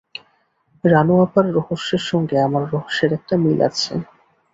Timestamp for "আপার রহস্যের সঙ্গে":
1.25-2.35